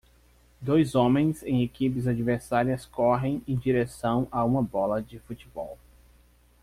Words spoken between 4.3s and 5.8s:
a uma bola de futebol